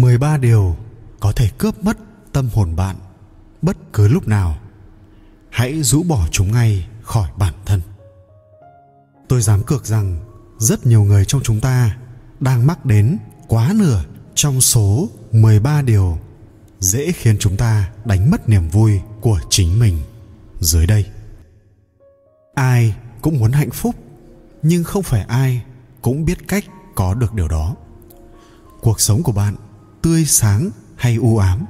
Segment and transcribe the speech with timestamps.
[0.00, 0.76] 13 điều
[1.20, 1.98] có thể cướp mất
[2.32, 2.96] tâm hồn bạn
[3.62, 4.58] bất cứ lúc nào
[5.50, 7.80] hãy rũ bỏ chúng ngay khỏi bản thân
[9.28, 10.16] tôi dám cược rằng
[10.58, 11.96] rất nhiều người trong chúng ta
[12.40, 13.18] đang mắc đến
[13.48, 14.04] quá nửa
[14.34, 16.18] trong số 13 điều
[16.80, 19.98] dễ khiến chúng ta đánh mất niềm vui của chính mình
[20.60, 21.04] dưới đây.
[22.54, 23.94] Ai cũng muốn hạnh phúc,
[24.62, 25.62] nhưng không phải ai
[26.02, 27.76] cũng biết cách có được điều đó.
[28.80, 29.56] Cuộc sống của bạn
[30.02, 31.64] tươi sáng hay u ám,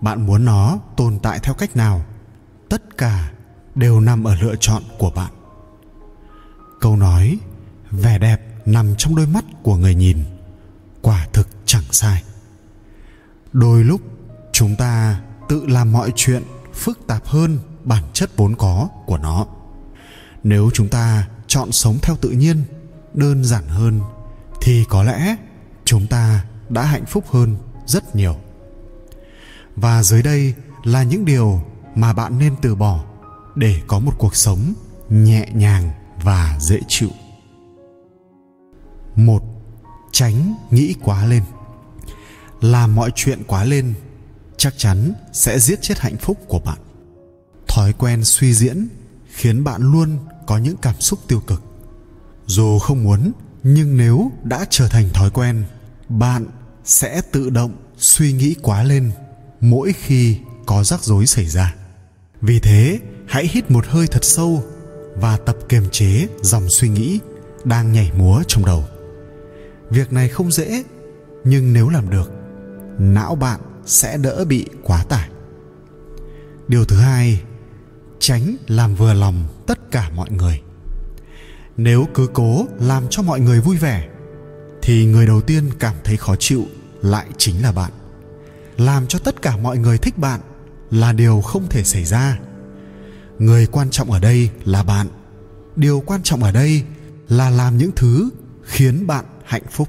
[0.00, 2.04] bạn muốn nó tồn tại theo cách nào,
[2.68, 3.30] tất cả
[3.74, 5.32] đều nằm ở lựa chọn của bạn.
[6.80, 7.38] Câu nói
[7.90, 10.18] vẻ đẹp nằm trong đôi mắt của người nhìn
[11.02, 12.22] quả thực chẳng sai.
[13.52, 14.00] Đôi lúc
[14.52, 16.42] chúng ta tự làm mọi chuyện
[16.74, 19.46] phức tạp hơn bản chất vốn có của nó.
[20.42, 22.64] Nếu chúng ta chọn sống theo tự nhiên
[23.14, 24.00] đơn giản hơn
[24.60, 25.36] thì có lẽ
[25.84, 28.36] chúng ta đã hạnh phúc hơn rất nhiều.
[29.76, 31.62] Và dưới đây là những điều
[31.94, 33.04] mà bạn nên từ bỏ
[33.54, 34.74] để có một cuộc sống
[35.10, 35.90] nhẹ nhàng
[36.22, 37.10] và dễ chịu.
[39.16, 39.42] Một,
[40.12, 41.42] tránh nghĩ quá lên.
[42.60, 43.94] Làm mọi chuyện quá lên,
[44.56, 46.78] chắc chắn sẽ giết chết hạnh phúc của bạn.
[47.68, 48.88] Thói quen suy diễn
[49.26, 51.62] khiến bạn luôn có những cảm xúc tiêu cực.
[52.46, 55.64] Dù không muốn, nhưng nếu đã trở thành thói quen
[56.08, 56.46] bạn
[56.84, 59.10] sẽ tự động suy nghĩ quá lên
[59.60, 61.74] mỗi khi có rắc rối xảy ra.
[62.40, 64.64] Vì thế, hãy hít một hơi thật sâu
[65.16, 67.18] và tập kiềm chế dòng suy nghĩ
[67.64, 68.84] đang nhảy múa trong đầu.
[69.90, 70.84] Việc này không dễ,
[71.44, 72.32] nhưng nếu làm được,
[72.98, 75.28] não bạn sẽ đỡ bị quá tải.
[76.68, 77.42] Điều thứ hai,
[78.18, 80.62] tránh làm vừa lòng tất cả mọi người.
[81.76, 84.08] Nếu cứ cố làm cho mọi người vui vẻ
[84.86, 86.66] thì người đầu tiên cảm thấy khó chịu
[87.02, 87.92] lại chính là bạn.
[88.76, 90.40] Làm cho tất cả mọi người thích bạn
[90.90, 92.38] là điều không thể xảy ra.
[93.38, 95.06] Người quan trọng ở đây là bạn.
[95.76, 96.82] Điều quan trọng ở đây
[97.28, 98.30] là làm những thứ
[98.62, 99.88] khiến bạn hạnh phúc.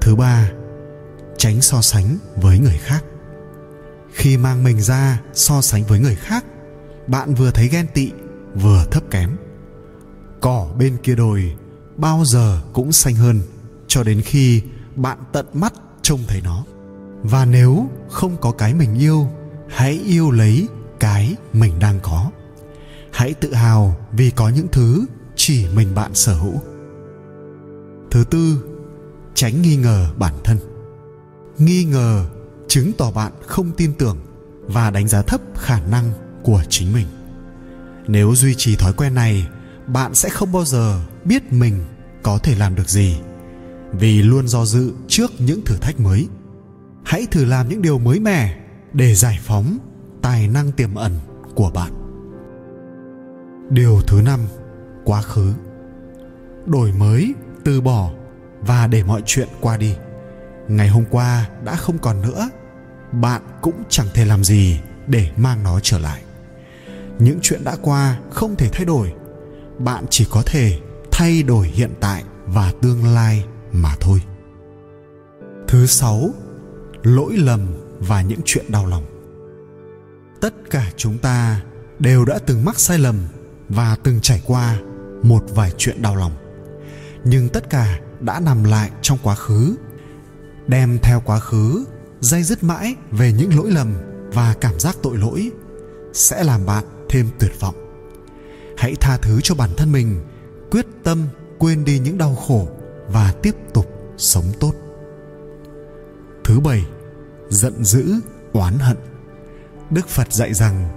[0.00, 0.50] Thứ ba,
[1.36, 3.04] tránh so sánh với người khác.
[4.12, 6.44] Khi mang mình ra so sánh với người khác,
[7.06, 8.10] bạn vừa thấy ghen tị,
[8.54, 9.36] vừa thấp kém.
[10.40, 11.52] Cỏ bên kia đồi
[11.96, 13.40] bao giờ cũng xanh hơn,
[13.86, 14.62] cho đến khi
[14.96, 15.72] bạn tận mắt
[16.02, 16.64] trông thấy nó.
[17.22, 19.28] Và nếu không có cái mình yêu,
[19.68, 20.68] hãy yêu lấy
[21.00, 22.30] cái mình đang có.
[23.12, 26.60] Hãy tự hào vì có những thứ chỉ mình bạn sở hữu.
[28.10, 28.64] Thứ tư,
[29.34, 30.58] tránh nghi ngờ bản thân.
[31.58, 32.26] Nghi ngờ
[32.68, 34.18] chứng tỏ bạn không tin tưởng
[34.66, 37.06] và đánh giá thấp khả năng của chính mình.
[38.06, 39.46] Nếu duy trì thói quen này,
[39.86, 41.84] bạn sẽ không bao giờ biết mình
[42.22, 43.16] có thể làm được gì.
[43.92, 46.28] Vì luôn do dự trước những thử thách mới.
[47.04, 48.58] Hãy thử làm những điều mới mẻ
[48.92, 49.78] để giải phóng
[50.22, 51.12] tài năng tiềm ẩn
[51.54, 51.92] của bạn.
[53.70, 54.40] Điều thứ năm,
[55.04, 55.52] quá khứ.
[56.66, 57.34] Đổi mới,
[57.64, 58.10] từ bỏ
[58.60, 59.94] và để mọi chuyện qua đi.
[60.68, 62.50] Ngày hôm qua đã không còn nữa.
[63.12, 66.22] Bạn cũng chẳng thể làm gì để mang nó trở lại.
[67.18, 69.12] Những chuyện đã qua không thể thay đổi.
[69.78, 70.78] Bạn chỉ có thể
[71.12, 74.22] thay đổi hiện tại và tương lai mà thôi.
[75.68, 76.30] Thứ sáu,
[77.02, 77.66] lỗi lầm
[77.98, 79.04] và những chuyện đau lòng.
[80.40, 81.62] Tất cả chúng ta
[81.98, 83.16] đều đã từng mắc sai lầm
[83.68, 84.78] và từng trải qua
[85.22, 86.32] một vài chuyện đau lòng.
[87.24, 89.76] Nhưng tất cả đã nằm lại trong quá khứ,
[90.66, 91.84] đem theo quá khứ,
[92.20, 93.94] dây dứt mãi về những lỗi lầm
[94.32, 95.50] và cảm giác tội lỗi
[96.12, 97.74] sẽ làm bạn thêm tuyệt vọng.
[98.76, 100.20] Hãy tha thứ cho bản thân mình
[100.72, 101.26] quyết tâm
[101.58, 102.68] quên đi những đau khổ
[103.08, 104.74] và tiếp tục sống tốt.
[106.44, 106.82] Thứ bảy,
[107.48, 108.20] giận dữ,
[108.52, 108.96] oán hận.
[109.90, 110.88] Đức phật dạy rằng,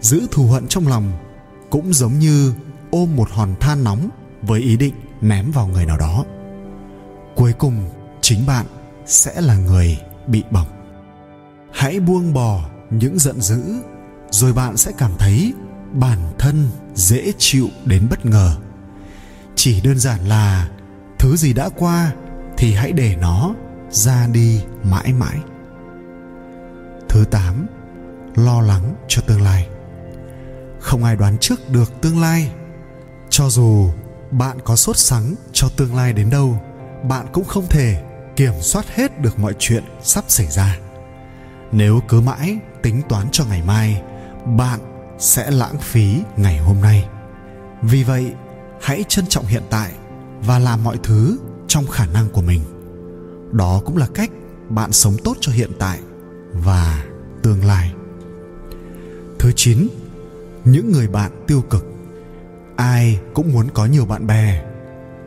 [0.00, 1.12] giữ thù hận trong lòng
[1.70, 2.54] cũng giống như
[2.90, 4.08] ôm một hòn than nóng
[4.42, 6.24] với ý định ném vào người nào đó.
[7.36, 7.88] Cuối cùng,
[8.20, 8.66] chính bạn
[9.06, 10.68] sẽ là người bị bỏng.
[11.72, 13.62] Hãy buông bỏ những giận dữ,
[14.30, 15.52] rồi bạn sẽ cảm thấy
[15.92, 18.56] bản thân dễ chịu đến bất ngờ
[19.58, 20.68] chỉ đơn giản là
[21.18, 22.12] thứ gì đã qua
[22.56, 23.54] thì hãy để nó
[23.90, 25.38] ra đi mãi mãi.
[27.08, 27.66] Thứ tám,
[28.34, 29.68] lo lắng cho tương lai.
[30.80, 32.50] Không ai đoán trước được tương lai.
[33.30, 33.90] Cho dù
[34.30, 36.62] bạn có sốt sắng cho tương lai đến đâu,
[37.02, 38.02] bạn cũng không thể
[38.36, 40.78] kiểm soát hết được mọi chuyện sắp xảy ra.
[41.72, 44.02] Nếu cứ mãi tính toán cho ngày mai,
[44.46, 44.80] bạn
[45.18, 47.08] sẽ lãng phí ngày hôm nay.
[47.82, 48.32] Vì vậy
[48.82, 49.92] hãy trân trọng hiện tại
[50.40, 51.38] và làm mọi thứ
[51.68, 52.62] trong khả năng của mình.
[53.52, 54.30] Đó cũng là cách
[54.68, 56.00] bạn sống tốt cho hiện tại
[56.52, 57.04] và
[57.42, 57.92] tương lai.
[59.38, 59.88] Thứ 9
[60.64, 61.86] những người bạn tiêu cực.
[62.76, 64.64] Ai cũng muốn có nhiều bạn bè,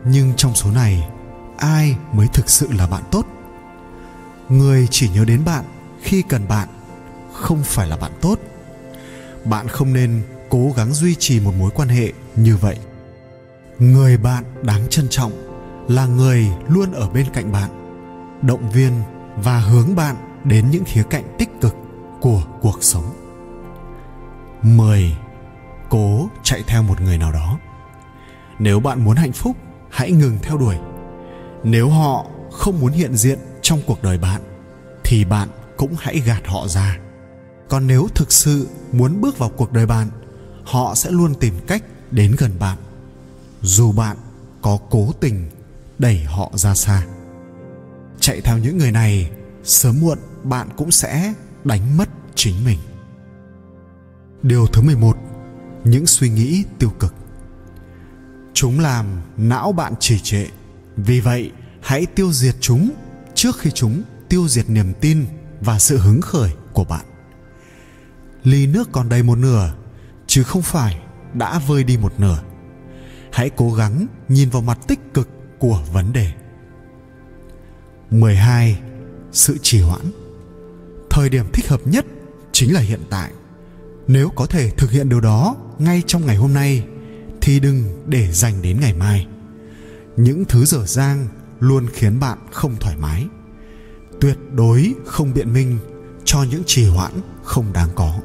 [0.04, 1.08] nhưng trong số này,
[1.58, 3.26] ai mới thực sự là bạn tốt?
[4.48, 5.64] Người chỉ nhớ đến bạn
[6.02, 6.68] khi cần bạn,
[7.32, 8.38] không phải là bạn tốt.
[9.44, 12.76] Bạn không nên cố gắng duy trì một mối quan hệ như vậy
[13.82, 15.32] người bạn đáng trân trọng
[15.88, 17.70] là người luôn ở bên cạnh bạn
[18.42, 18.92] động viên
[19.36, 21.76] và hướng bạn đến những khía cạnh tích cực
[22.20, 23.04] của cuộc sống
[24.62, 25.16] 10.
[25.88, 27.58] Cố chạy theo một người nào đó.
[28.58, 29.56] Nếu bạn muốn hạnh phúc,
[29.90, 30.76] hãy ngừng theo đuổi.
[31.64, 34.40] Nếu họ không muốn hiện diện trong cuộc đời bạn
[35.04, 36.98] thì bạn cũng hãy gạt họ ra.
[37.68, 40.08] Còn nếu thực sự muốn bước vào cuộc đời bạn,
[40.64, 42.78] họ sẽ luôn tìm cách đến gần bạn.
[43.62, 44.16] Dù bạn
[44.62, 45.50] có cố tình
[45.98, 47.06] đẩy họ ra xa.
[48.20, 49.30] Chạy theo những người này,
[49.64, 52.78] sớm muộn bạn cũng sẽ đánh mất chính mình.
[54.42, 55.16] Điều thứ 11.
[55.84, 57.14] Những suy nghĩ tiêu cực.
[58.54, 59.06] Chúng làm
[59.36, 60.46] não bạn trì trệ.
[60.96, 62.90] Vì vậy, hãy tiêu diệt chúng
[63.34, 65.26] trước khi chúng tiêu diệt niềm tin
[65.60, 67.06] và sự hứng khởi của bạn.
[68.44, 69.74] Ly nước còn đầy một nửa,
[70.26, 71.00] chứ không phải
[71.34, 72.42] đã vơi đi một nửa.
[73.32, 76.32] Hãy cố gắng nhìn vào mặt tích cực của vấn đề.
[78.10, 78.80] 12.
[79.32, 80.02] Sự trì hoãn.
[81.10, 82.06] Thời điểm thích hợp nhất
[82.52, 83.30] chính là hiện tại
[84.08, 86.84] nếu có thể thực hiện điều đó ngay trong ngày hôm nay,
[87.40, 89.26] thì đừng để dành đến ngày mai
[90.16, 91.28] những thứ dở dang
[91.60, 93.26] luôn khiến bạn không thoải mái
[94.20, 95.78] tuyệt đối không biện minh
[96.24, 97.12] cho những trì hoãn
[97.42, 98.20] không đáng có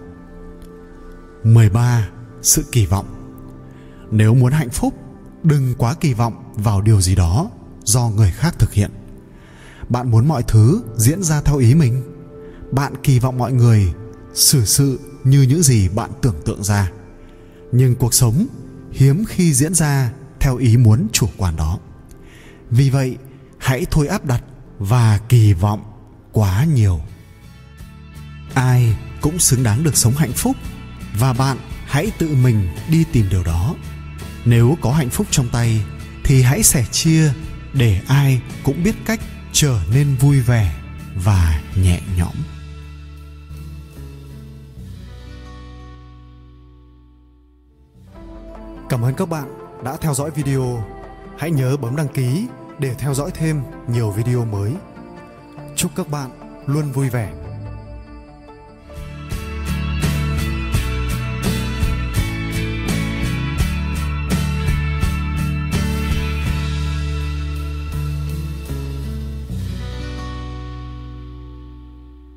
[1.43, 2.09] 13.
[2.41, 3.16] Sự kỳ vọng
[4.11, 4.93] nếu muốn hạnh phúc,
[5.43, 7.49] đừng quá kỳ vọng vào điều gì đó
[7.83, 8.91] do người khác thực hiện.
[9.89, 12.03] Bạn muốn mọi thứ diễn ra theo ý mình.
[12.71, 13.93] Bạn kỳ vọng mọi người
[14.33, 16.91] xử sự như những gì bạn tưởng tượng ra
[17.71, 18.47] nhưng cuộc sống
[18.91, 21.79] hiếm khi diễn ra theo ý muốn chủ quan đó
[22.69, 23.17] vì vậy
[23.57, 24.43] hãy thôi áp đặt
[24.79, 25.83] và kỳ vọng
[26.31, 26.99] quá nhiều
[28.53, 30.55] ai cũng xứng đáng được sống hạnh phúc
[31.19, 33.75] và bạn hãy tự mình đi tìm điều đó
[34.49, 35.81] nếu có hạnh phúc trong tay,
[36.23, 37.31] thì hãy sẻ chia
[37.73, 39.19] để ai cũng biết cách
[39.51, 40.75] trở nên vui vẻ
[41.15, 42.33] và nhẹ nhõm
[48.89, 49.47] Cảm ơn các bạn
[49.83, 50.83] đã theo dõi video.
[51.37, 52.47] Hãy nhớ bấm đăng ký
[52.79, 54.73] để theo dõi thêm nhiều video mới.
[55.75, 56.29] Chúc các bạn
[56.65, 57.33] luôn vui vẻ